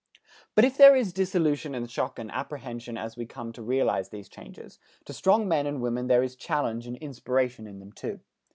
But 0.55 0.65
if 0.65 0.77
there 0.77 0.95
is 0.95 1.13
disillusion 1.13 1.75
and 1.75 1.87
shock 1.87 2.17
and 2.17 2.31
apprehension 2.31 2.97
as 2.97 3.15
we 3.15 3.27
come 3.27 3.53
to 3.53 3.61
realize 3.61 4.09
these 4.09 4.27
changes, 4.29 4.79
to 5.05 5.13
strong 5.13 5.47
men 5.47 5.67
and 5.67 5.79
women 5.79 6.07
there 6.07 6.23
is 6.23 6.35
challenge 6.35 6.87
and 6.87 6.97
inspiration 6.97 7.67
in 7.67 7.77
them 7.77 7.91
too. 7.91 8.19